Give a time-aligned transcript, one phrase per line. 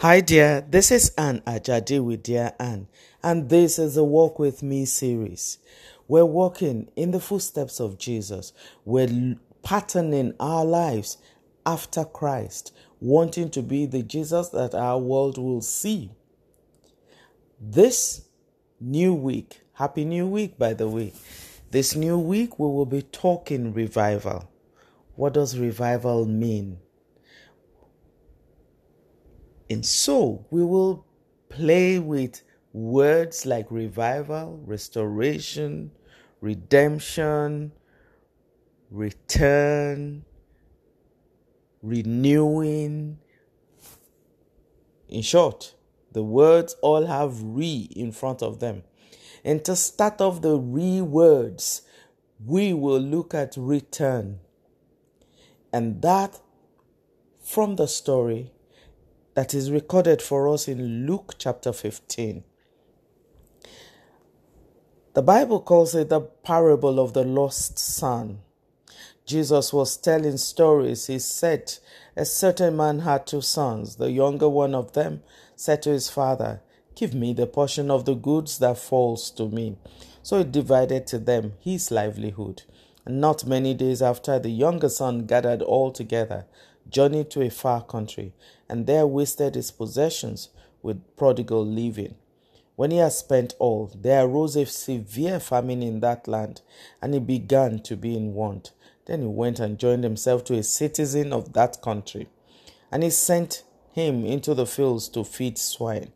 [0.00, 0.60] Hi, dear.
[0.60, 2.86] This is Anne Ajadi with Dear Anne,
[3.22, 5.56] and this is the Walk With Me series.
[6.06, 8.52] We're walking in the footsteps of Jesus.
[8.84, 11.16] We're patterning our lives
[11.64, 16.10] after Christ, wanting to be the Jesus that our world will see.
[17.58, 18.26] This
[18.78, 21.14] new week, Happy New Week, by the way,
[21.70, 24.50] this new week we will be talking revival.
[25.14, 26.80] What does revival mean?
[29.68, 31.04] And so we will
[31.48, 35.90] play with words like revival, restoration,
[36.40, 37.72] redemption,
[38.90, 40.24] return,
[41.82, 43.18] renewing.
[45.08, 45.74] In short,
[46.12, 48.82] the words all have re in front of them.
[49.44, 51.82] And to start off the re words,
[52.44, 54.40] we will look at return.
[55.72, 56.40] And that
[57.40, 58.52] from the story
[59.36, 62.42] that is recorded for us in Luke chapter 15.
[65.12, 68.38] The Bible calls it the parable of the lost son.
[69.26, 71.08] Jesus was telling stories.
[71.08, 71.74] He said,
[72.16, 73.96] A certain man had two sons.
[73.96, 75.22] The younger one of them
[75.54, 76.62] said to his father,
[76.94, 79.76] Give me the portion of the goods that falls to me.
[80.22, 82.62] So he divided to them his livelihood.
[83.04, 86.46] And not many days after, the younger son gathered all together
[86.88, 88.32] journeyed to a far country,
[88.68, 90.48] and there wasted his possessions
[90.82, 92.14] with prodigal living.
[92.76, 96.60] When he had spent all, there arose a severe famine in that land,
[97.00, 98.72] and he began to be in want.
[99.06, 102.28] Then he went and joined himself to a citizen of that country,
[102.92, 106.12] and he sent him into the fields to feed swine.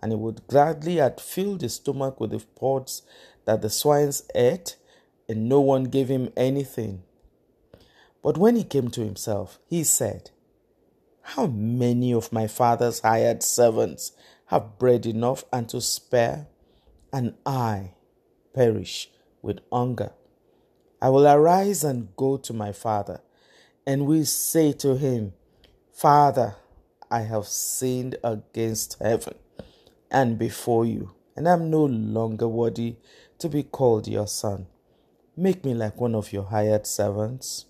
[0.00, 3.02] And he would gladly have filled his stomach with the pods
[3.44, 4.76] that the swines ate,
[5.28, 7.02] and no one gave him anything.
[8.22, 10.30] But when he came to himself, he said,
[11.26, 14.12] How many of my father's hired servants
[14.46, 16.48] have bread enough and to spare,
[17.12, 17.94] and I
[18.52, 20.12] perish with hunger?
[21.00, 23.22] I will arise and go to my father,
[23.86, 25.32] and will say to him,
[25.92, 26.56] Father,
[27.10, 29.34] I have sinned against heaven
[30.10, 32.96] and before you, and I am no longer worthy
[33.38, 34.66] to be called your son.
[35.36, 37.64] Make me like one of your hired servants.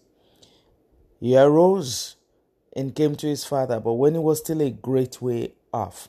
[1.20, 2.16] He arose
[2.74, 6.08] and came to his father, but when he was still a great way off,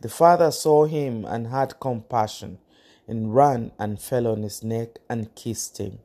[0.00, 2.58] the father saw him and had compassion,
[3.06, 5.98] and ran and fell on his neck and kissed him.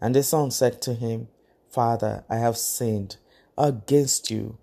[0.00, 1.28] And the son said to him,
[1.70, 3.16] Father, I have sinned
[3.58, 4.58] against you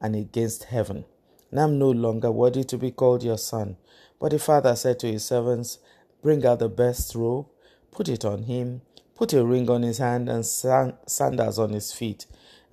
[0.00, 1.04] and against heaven,
[1.50, 3.76] and I am no longer worthy to be called your son.
[4.20, 5.78] But the father said to his servants,
[6.22, 7.46] Bring out the best robe,
[7.90, 8.82] put it on him,
[9.14, 12.26] put a ring on his hand and sandals on his feet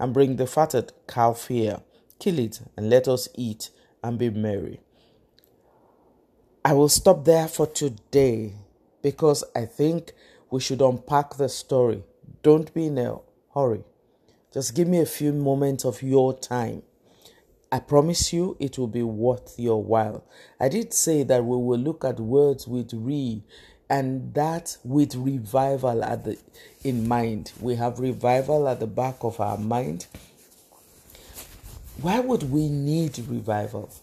[0.03, 1.80] and bring the fatted calf here.
[2.19, 3.69] Kill it, and let us eat
[4.03, 4.81] and be merry.
[6.66, 8.52] I will stop there for today
[9.02, 10.12] because I think
[10.52, 12.03] we should unpack the story.
[12.42, 13.19] Don't be in a
[13.53, 13.86] hurry.
[14.53, 16.84] Just give me a few moments of your time.
[17.72, 20.25] I promise you it will be worth your while.
[20.59, 23.42] I did say that we will look at words with re
[23.94, 26.36] and that with revival at the
[26.84, 27.52] in mind.
[27.59, 30.08] We have revival at the back of our mind.
[32.02, 33.94] Why would we need revival?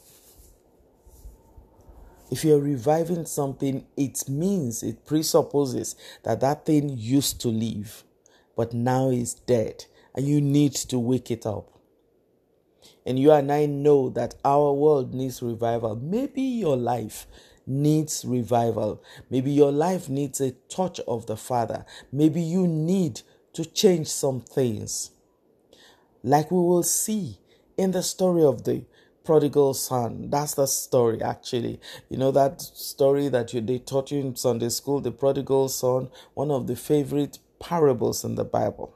[2.31, 8.05] If you're reviving something it means it presupposes that that thing used to live
[8.57, 11.69] but now is dead and you need to wake it up.
[13.05, 15.97] And you and I know that our world needs revival.
[15.97, 17.27] Maybe your life
[17.70, 19.03] needs revival.
[19.31, 21.86] Maybe your life needs a touch of the Father.
[22.12, 23.22] Maybe you need
[23.53, 25.12] to change some things.
[26.22, 27.38] Like we will see
[27.78, 28.84] in the story of the
[29.25, 30.28] prodigal son.
[30.30, 31.80] That's the story, actually.
[32.09, 36.10] You know that story that you, they taught you in Sunday school, the prodigal son,
[36.34, 38.94] one of the favorite parables in the Bible.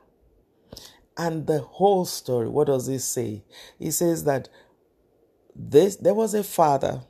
[1.16, 3.44] And the whole story, what does it say?
[3.78, 4.48] It says that
[5.54, 7.02] this there was a father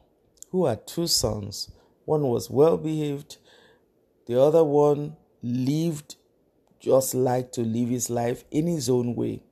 [0.54, 1.68] who had two sons.
[2.04, 3.38] One was well behaved,
[4.26, 6.14] the other one lived
[6.78, 9.42] just like to live his life in his own way.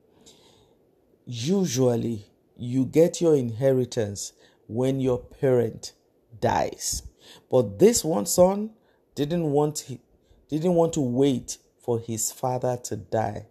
[1.25, 4.31] Usually, you get your inheritance
[4.67, 5.91] when your parent
[6.39, 7.03] dies.
[7.51, 8.69] But this one son
[9.13, 9.99] didn't want
[10.47, 13.47] didn't want to wait for his father to die.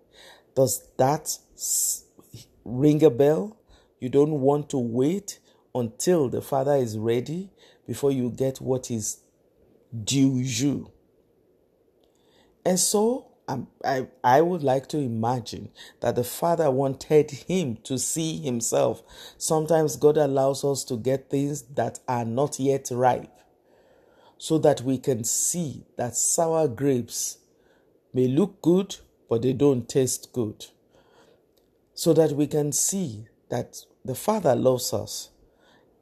[0.54, 1.36] Does that
[2.64, 3.58] ring a bell?
[4.00, 5.38] You don't want to wait
[5.74, 7.50] until the father is ready
[7.86, 9.20] before you get what is
[10.04, 10.90] due you.
[12.64, 15.70] And so um, I, I would like to imagine
[16.00, 19.02] that the Father wanted him to see himself.
[19.36, 23.40] Sometimes God allows us to get things that are not yet ripe
[24.38, 27.38] so that we can see that sour grapes
[28.14, 28.96] may look good,
[29.28, 30.66] but they don't taste good.
[31.94, 35.31] So that we can see that the Father loves us.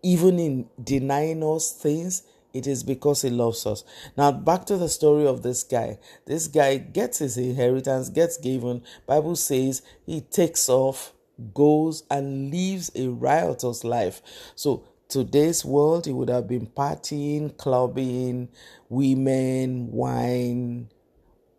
[0.03, 3.85] Even in denying us things, it is because he loves us.
[4.17, 5.99] Now back to the story of this guy.
[6.27, 8.83] This guy gets his inheritance, gets given.
[9.07, 11.13] Bible says he takes off,
[11.55, 14.21] goes and lives a riotous life.
[14.55, 18.49] So today's world, he would have been partying, clubbing,
[18.89, 20.89] women, wine,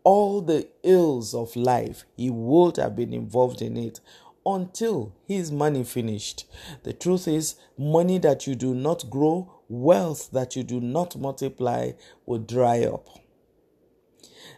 [0.04, 2.04] all the ills of life.
[2.16, 4.00] He would have been involved in it
[4.44, 6.46] until his money finished.
[6.82, 11.92] The truth is, money that you do not grow, wealth that you do not multiply,
[12.26, 13.08] will dry up.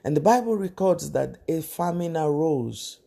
[0.02, 3.00] And the Bible records that a famine arose.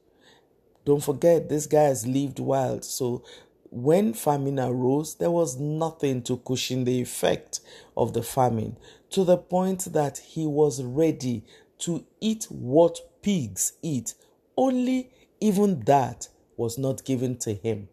[0.85, 2.83] Don't forget, this guy has lived wild.
[2.83, 3.23] So
[3.69, 7.59] when famine arose, there was nothing to cushion the effect
[7.95, 8.77] of the famine
[9.09, 11.43] to the point that he was ready
[11.79, 14.13] to eat what pigs eat.
[14.55, 17.87] Only even that was not given to him.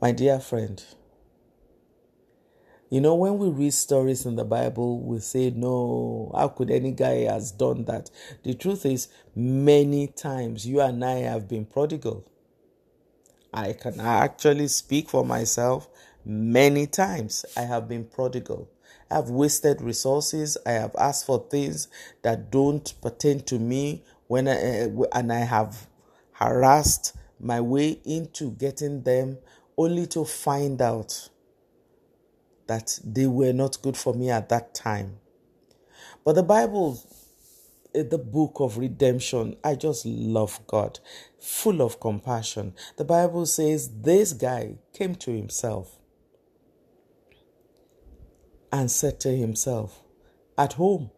[0.00, 0.82] My dear friend,
[2.88, 6.92] you know, when we read stories in the Bible, we say, No, how could any
[6.92, 8.10] guy has done that?
[8.42, 12.24] The truth is, many times you and I have been prodigal.
[13.52, 15.88] I can actually speak for myself.
[16.24, 18.68] Many times I have been prodigal.
[19.10, 20.56] I have wasted resources.
[20.66, 21.88] I have asked for things
[22.22, 25.88] that don't pertain to me when I, uh, and I have
[26.32, 29.38] harassed my way into getting them
[29.76, 31.28] only to find out
[32.66, 35.18] that they were not good for me at that time.
[36.24, 37.00] But the Bible
[38.04, 39.56] the book of redemption.
[39.64, 41.00] I just love God,
[41.40, 42.74] full of compassion.
[42.96, 45.98] The Bible says this guy came to himself
[48.72, 50.02] and said to himself,
[50.58, 51.10] At home,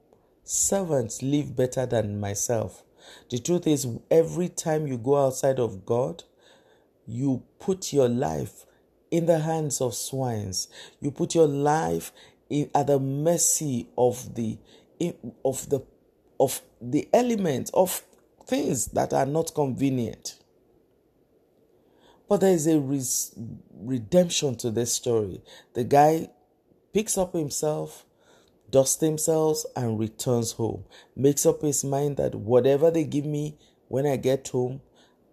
[0.45, 2.85] servants live better than myself.
[3.31, 6.25] The truth is, every time you go outside of God,
[7.07, 8.67] you put your life
[9.11, 10.69] in the hands of swines.
[11.01, 12.13] You put your life
[12.51, 14.59] in, at the mercy of the
[15.45, 15.83] of the
[16.41, 18.03] of the elements of
[18.47, 20.39] things that are not convenient.
[22.29, 23.33] But there is a res-
[23.73, 25.43] redemption to this story.
[25.75, 26.29] The guy
[26.93, 28.05] picks up himself,
[28.71, 30.85] dusts himself, and returns home.
[31.17, 33.57] Makes up his mind that whatever they give me
[33.89, 34.83] when I get home,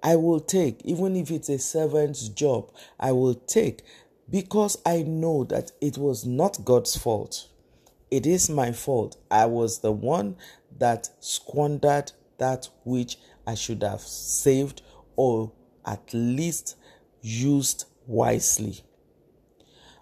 [0.01, 0.81] I will take.
[0.83, 3.83] Even if it's a servant's job, I will take
[4.29, 7.47] because I know that it was not God's fault.
[8.11, 9.17] It is my fault.
[9.29, 10.37] I was the one
[10.77, 13.17] that squandered that which
[13.47, 14.81] I should have saved
[15.15, 15.51] or
[15.85, 16.75] at least
[17.21, 18.81] used wisely.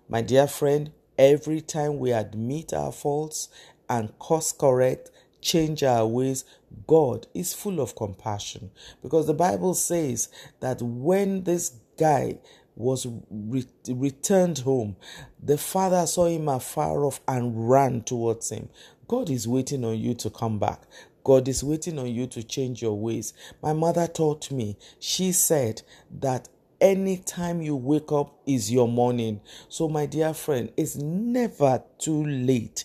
[0.09, 3.49] My dear friend, every time we admit our faults
[3.89, 5.11] and course correct,
[5.41, 6.45] change our ways,
[6.87, 8.71] God is full of compassion
[9.01, 10.29] because the Bible says
[10.59, 12.39] that when this guy
[12.75, 14.95] was re- returned home,
[15.41, 18.69] the father saw him afar off and ran towards him.
[19.07, 20.81] God is waiting on you to come back.
[21.23, 23.33] God is waiting on you to change your ways.
[23.61, 25.81] My mother taught me, she said
[26.19, 26.49] that
[26.83, 29.39] anytime you wake up is your morning.
[29.69, 32.83] So, my dear friend, it's never too late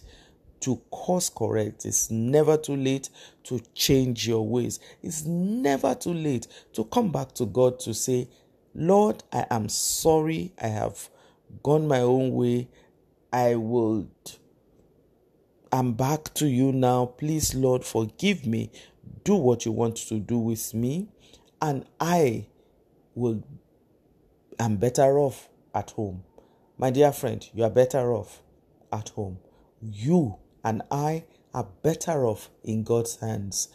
[0.61, 1.85] to course correct.
[1.85, 3.11] It's never too late
[3.45, 4.79] to change your ways.
[5.03, 8.29] It's never too late to come back to God to say,
[8.75, 11.11] Lord, I am sorry I have
[11.65, 12.69] gone my own way.
[13.33, 14.09] I will
[15.71, 17.07] I'm back to you now.
[17.07, 18.71] Please, Lord, forgive me.
[19.25, 21.09] Do what you want to do with me,
[21.61, 22.47] and I
[23.15, 23.43] will
[24.59, 26.25] am better off at home.
[26.77, 28.43] My dear friend, you are better off
[28.93, 29.39] at home.
[29.81, 31.25] You and I
[31.55, 33.69] are better off in God's hands.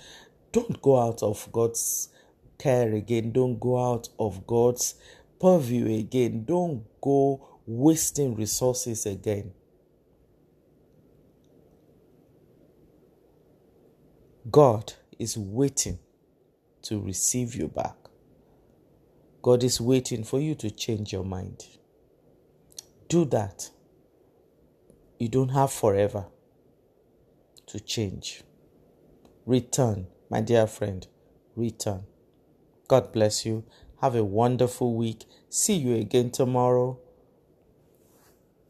[0.52, 2.10] Don't go out of God's
[2.58, 3.32] care again.
[3.32, 4.96] Don't go out of God's
[5.40, 6.46] purview again.
[6.46, 9.54] Don't go wasting resources again.
[14.50, 16.00] God is waiting
[16.84, 18.03] to receive you back.
[19.44, 21.66] God is waiting for you to change your mind.
[23.10, 23.72] Do that.
[25.20, 26.28] You don't have forever
[27.68, 28.44] to change.
[29.46, 31.06] Return, my dear friend.
[31.58, 32.06] Return.
[32.88, 33.66] God bless you.
[34.00, 35.26] Have a wonderful week.
[35.50, 36.98] See you again tomorrow.